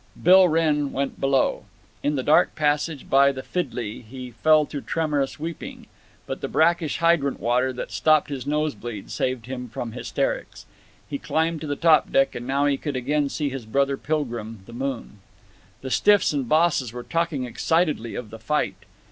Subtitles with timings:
[0.23, 1.65] Bill Wrenn went below.
[2.01, 5.85] In the dark passage by the fidley he fell to tremorous weeping.
[6.25, 10.65] But the brackish hydrant water that stopped his nose bleed saved him from hysterics.
[11.07, 14.61] He climbed to the top deck, and now he could again see his brother pilgrim,
[14.65, 15.19] the moon.
[15.81, 18.85] The stiffs and bosses were talking excitedly of the fight.